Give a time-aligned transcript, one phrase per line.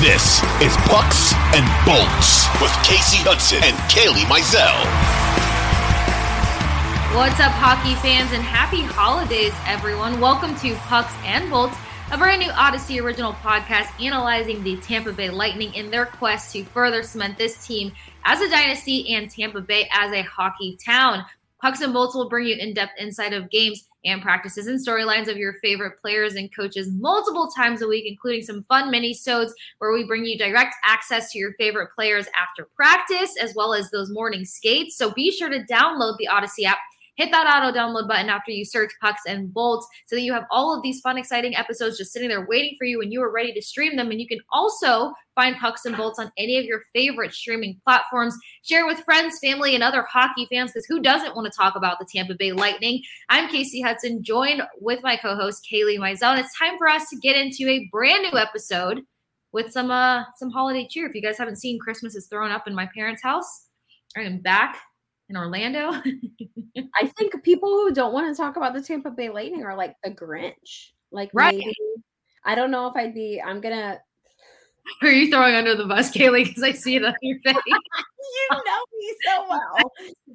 [0.00, 4.84] This is Pucks and Bolts with Kasey Hudson and Kailey Mizell.
[7.16, 10.20] What's up, hockey fans, and happy holidays, everyone.
[10.20, 11.78] Welcome to Pucks and Bolts,
[12.12, 16.62] a brand new Audacy original podcast analyzing the Tampa Bay Lightning in their quest to
[16.64, 17.90] further cement this team
[18.26, 21.24] as a dynasty and Tampa Bay as a hockey town.
[21.66, 25.26] Pucks and Bolts will bring you in depth insight of games and practices and storylines
[25.26, 29.92] of your favorite players and coaches multiple times a week, including some fun mini-sodes where
[29.92, 34.12] we bring you direct access to your favorite players after practice, as well as those
[34.12, 34.96] morning skates.
[34.96, 36.78] So be sure to download the Audacy app
[37.16, 40.46] hit that auto download button after you search pucks and bolts so that you have
[40.50, 43.32] all of these fun exciting episodes just sitting there waiting for you when you are
[43.32, 44.10] ready to stream them.
[44.10, 48.36] And you can also find pucks and bolts on any of your favorite streaming platforms.
[48.62, 51.98] Share with friends family and other hockey fans because who doesn't want to talk about
[51.98, 53.02] the tampa bay lightning?
[53.28, 57.16] I'm Kasey hudson joined with my co-host kailey mizell and it's time for us to
[57.16, 59.02] get into a brand new episode
[59.52, 61.06] with some uh some holiday cheer.
[61.06, 63.66] If you guys haven't seen christmas is thrown up in my parents house
[64.16, 64.78] i am back
[65.28, 65.92] in Orlando.
[66.94, 69.96] I think people who don't want to talk about the Tampa Bay Lightning are like
[70.02, 70.90] the Grinch.
[71.10, 71.56] Like right.
[71.56, 71.74] maybe
[72.46, 73.42] I don't know if I'd be.
[73.44, 73.98] I'm gonna.
[75.00, 76.44] Who are you throwing under the bus, Kailey?
[76.44, 77.56] Because I see it on your face.
[77.66, 79.92] you know me so well.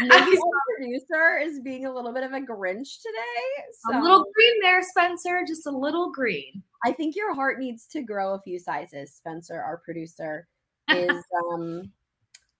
[0.00, 3.64] Maybe the producer is being a little bit of a Grinch today.
[3.72, 3.98] So.
[3.98, 5.44] A little green there, Spencer.
[5.48, 6.62] Just a little green.
[6.84, 9.60] I think your heart needs to grow a few sizes, Spencer.
[9.60, 10.46] Our producer
[10.90, 11.90] is um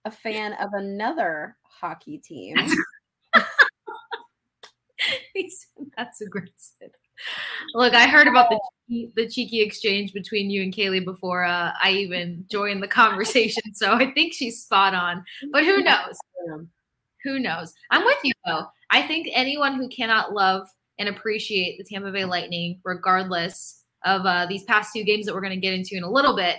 [0.05, 2.55] a fan of another hockey team.
[5.97, 6.91] That's aggressive.
[7.73, 11.71] Look, I heard about the cheeky, the cheeky exchange between you and Kailey before uh,
[11.81, 15.23] I even joined the conversation, so I think she's spot on.
[15.51, 16.17] But who knows?
[17.23, 17.73] Who knows?
[17.91, 18.67] I'm with you though.
[18.91, 20.67] I think anyone who cannot love
[20.99, 25.41] and appreciate the Tampa Bay Lightning, regardless of uh, these past two games that we're
[25.41, 26.57] going to get into in a little bit,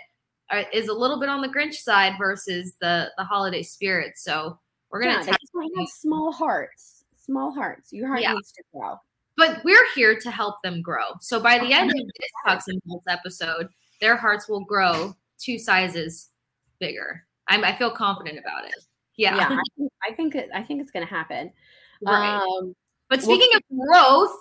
[0.50, 4.14] uh, is a little bit on the Grinch side versus the the holiday spirit.
[4.16, 4.58] So
[4.90, 7.04] we're gonna yeah, have small hearts.
[7.18, 7.92] Small hearts.
[7.92, 8.32] Your heart yeah.
[8.32, 8.96] needs to grow.
[9.36, 11.14] But we're here to help them grow.
[11.20, 13.68] So by the end of this Pucks and Bolts episode,
[14.00, 16.30] their hearts will grow two sizes
[16.78, 17.24] bigger.
[17.48, 18.74] I'm, I feel confident about it.
[19.16, 19.48] Yeah, yeah.
[19.50, 21.52] I think, I think it, I think it's going to happen.
[22.02, 22.36] Right.
[22.36, 22.74] Um,
[23.08, 24.38] but speaking well, of growth,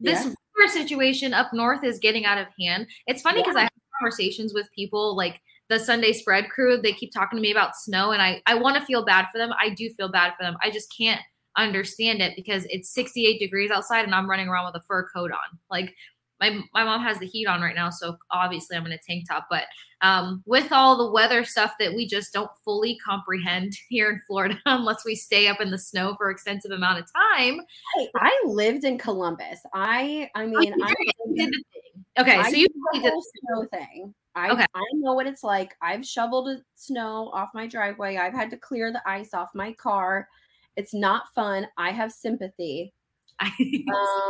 [0.00, 0.26] this
[0.58, 0.66] yeah.
[0.68, 2.86] situation up north is getting out of hand.
[3.06, 3.60] It's funny because yeah.
[3.60, 7.50] I have conversations with people like the Sunday spread crew, they keep talking to me
[7.50, 9.52] about snow and I, I want to feel bad for them.
[9.60, 10.56] I do feel bad for them.
[10.62, 11.20] I just can't
[11.56, 15.32] understand it because it's 68 degrees outside and I'm running around with a fur coat
[15.32, 15.58] on.
[15.70, 15.94] Like
[16.40, 17.90] my, my mom has the heat on right now.
[17.90, 19.64] So obviously I'm in a tank top, but
[20.02, 24.58] um, with all the weather stuff that we just don't fully comprehend here in Florida,
[24.66, 27.60] unless we stay up in the snow for extensive amount of time.
[27.96, 29.58] Hey, I lived in Columbus.
[29.74, 30.94] I, I mean, I,
[31.34, 32.04] did the thing.
[32.18, 32.36] Okay.
[32.36, 34.14] I so you did the snow thing.
[34.36, 34.66] I, okay.
[34.74, 35.74] I know what it's like.
[35.80, 38.18] I've shoveled snow off my driveway.
[38.18, 40.28] I've had to clear the ice off my car.
[40.76, 41.66] It's not fun.
[41.78, 42.92] I have sympathy.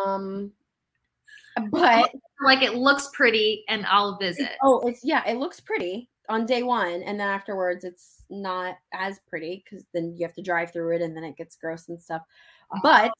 [0.06, 0.52] um,
[1.70, 2.12] but
[2.44, 4.50] like it looks pretty, and I'll visit.
[4.62, 9.18] Oh, it's yeah, it looks pretty on day one, and then afterwards, it's not as
[9.26, 12.00] pretty because then you have to drive through it, and then it gets gross and
[12.00, 12.22] stuff.
[12.82, 13.10] But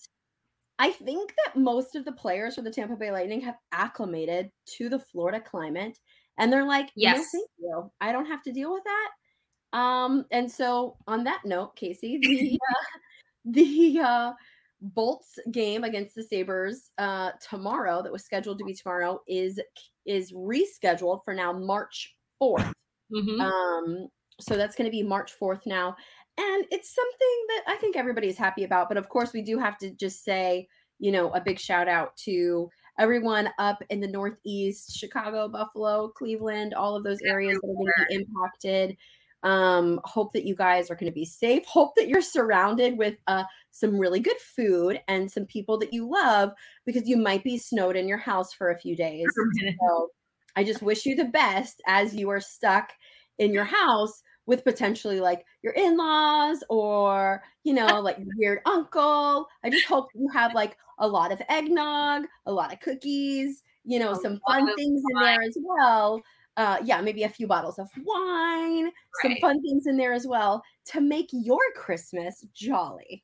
[0.79, 4.89] I think that most of the players for the Tampa Bay Lightning have acclimated to
[4.89, 5.99] the Florida climate
[6.39, 7.91] and they're like, yes, no, thank you.
[8.01, 9.79] I don't have to deal with that.
[9.79, 12.99] Um, and so on that note, Kasey, the uh,
[13.45, 14.33] the uh,
[14.81, 19.61] Bolts game against the Sabres uh, tomorrow that was scheduled to be tomorrow is
[20.05, 22.73] is rescheduled for now March 4th.
[23.13, 23.41] Mm-hmm.
[23.41, 24.09] Um,
[24.41, 25.97] so that's going to be March 4th now.
[26.39, 28.89] And it's something that I think everybody is happy about.
[28.89, 30.69] But of course, we do have to just say,
[30.99, 32.69] you know, a big shout out to
[32.99, 37.87] everyone up in the Northeast, Chicago, Buffalo, Cleveland, all of those areas that are going
[37.87, 38.97] to be impacted.
[39.43, 41.65] Um, hope that you guys are going to be safe.
[41.67, 46.11] Hope that you're surrounded with uh, some really good food and some people that you
[46.11, 46.53] love
[46.85, 49.27] because you might be snowed in your house for a few days.
[49.81, 50.09] So
[50.57, 52.91] I just wish you the best as you are stuck
[53.39, 59.47] in your house with potentially like your in-laws or you know like your weird uncle.
[59.65, 63.99] I just hope you have like a lot of eggnog a lot of cookies you
[63.99, 66.23] know A some fun things in there as well.
[66.57, 68.91] Uh yeah maybe a few bottles of wine
[69.23, 73.23] some fun things in there as well to make your christmas jolly.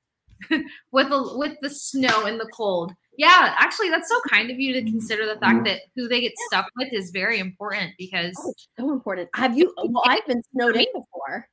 [0.91, 2.93] With the with the snow and the cold.
[3.19, 4.91] Yeah, actually, that's so kind of you to mm-hmm.
[4.91, 5.65] consider the fact mm-hmm.
[5.65, 9.73] that who they get stuck with is very important because oh so important have you
[9.85, 11.47] well i've been snowed in before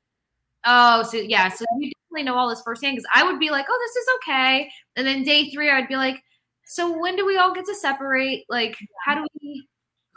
[0.64, 2.96] oh, so yeah, so you definitely know all this firsthand.
[2.96, 5.96] Because I would be like, oh, this is okay, and then day three, I'd be
[5.96, 6.22] like,
[6.66, 8.44] so when do we all get to separate?
[8.48, 9.66] Like, how do we?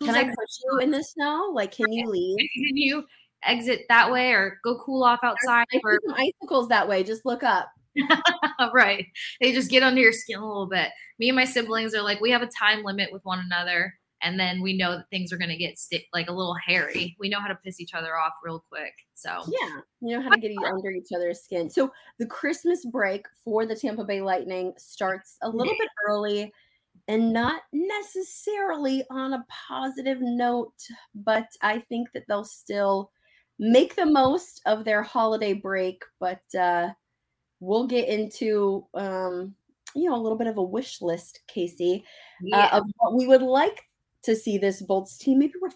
[0.01, 3.05] can i push you in the snow like can you leave Can you
[3.45, 5.65] exit that way or go cool off outside?
[5.73, 7.03] I Or icicles that way.
[7.03, 7.69] Just look up.
[8.73, 9.05] right,
[9.41, 10.89] they just get under your skin a little bit.
[11.19, 13.93] Me and my siblings are like, we have a time limit with one another.
[14.23, 15.77] And then we know that things are going to get
[16.13, 17.15] like a little hairy.
[17.19, 18.93] We know how to piss each other off real quick.
[19.15, 21.69] So Yeah, you know how to get under each other's skin.
[21.69, 26.53] So the Christmas break for the Tampa Bay Lightning starts a little bit early
[27.07, 30.73] and not necessarily on a positive note,
[31.13, 33.11] but I think that they'll still
[33.59, 36.89] make the most of their holiday break, but uh
[37.63, 39.55] we'll get into um
[39.95, 42.03] you know a little bit of a wish list, Kasey.
[42.41, 42.65] yeah.
[42.65, 43.89] uh, of what we would like
[44.23, 45.71] to see this Bolts team maybe re-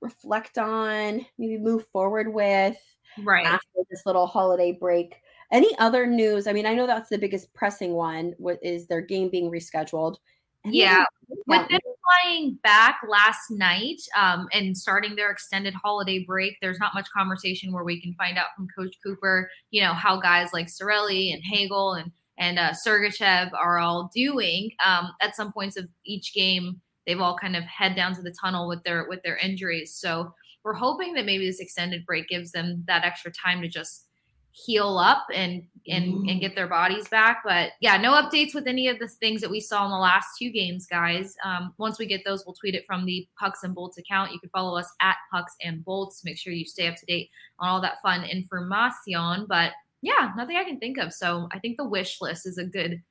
[0.00, 2.78] reflect on, maybe move forward with
[3.22, 3.46] right.
[3.46, 5.16] after this little holiday break.
[5.52, 6.46] Any other news?
[6.46, 8.34] I mean, I know that's the biggest pressing one.
[8.38, 10.16] What is their game being rescheduled?
[10.64, 11.80] Yeah, with them
[12.10, 17.72] flying back last night um, and starting their extended holiday break, there's not much conversation
[17.72, 21.42] where we can find out from Coach Cooper, you know, how guys like Cirelli and
[21.44, 24.70] Hagel and and uh, Sergachev are all doing.
[24.84, 28.34] Um, at some points of each game, they've all kind of head down to the
[28.40, 29.94] tunnel with their with their injuries.
[29.94, 30.32] So
[30.64, 34.06] we're hoping that maybe this extended break gives them that extra time to just
[34.52, 37.42] heal up and and and get their bodies back.
[37.44, 40.28] But yeah no updates with any of the things that we saw in the last
[40.38, 41.34] two games guys.
[41.44, 44.32] Um, once we get those we'll tweet it from the pucks and bolts account.
[44.32, 46.24] You can follow us at pucks and bolts.
[46.24, 49.46] Make sure you stay up to date on all that fun information.
[49.48, 51.12] But yeah nothing i can think of.
[51.12, 53.02] So i think the wish list is a good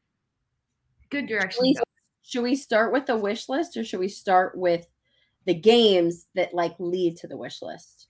[1.10, 1.84] good direction to Please, go.
[2.24, 4.86] should we start with the wish list or should we start with
[5.46, 8.08] the games that like lead to the wish list?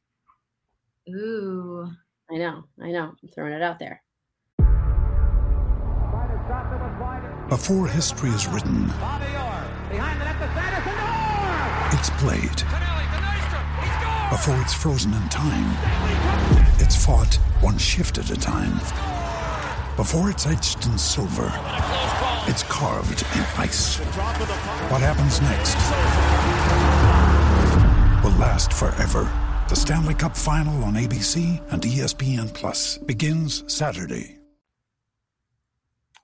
[1.09, 1.89] ooh
[2.31, 3.15] I know, I know.
[3.21, 4.03] I'm throwing it out there.
[7.49, 8.91] Before history is written,
[11.91, 12.61] it's played.
[14.29, 15.75] Before it's frozen in time,
[16.77, 18.77] it's fought one shift at a time.
[19.95, 21.51] Before it's etched in silver,
[22.47, 23.97] it's carved in ice.
[24.91, 25.75] What happens next
[28.23, 29.48] will last forever.
[29.69, 34.37] The Stanley Cup Final on ABC and ESPN Plus begins Saturday.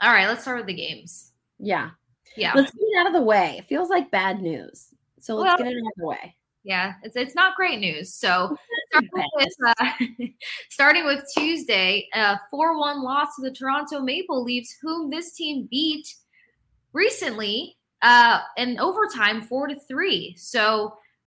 [0.02, 1.92] all right let's start with the games Yeah.
[2.36, 3.56] yeah Let's get it out of the way.
[3.60, 4.88] It feels like bad news.
[5.20, 6.36] So let's Well- get it out of the way.
[6.64, 8.58] yeah it's it's not great news so
[8.92, 9.92] starting with, uh,
[10.70, 15.68] starting with Tuesday, a 4 1 loss to the Toronto Maple Leafs, whom this team
[15.70, 16.16] beat
[16.94, 20.36] recently uh, in overtime 4 to 3.
[20.38, 20.98] So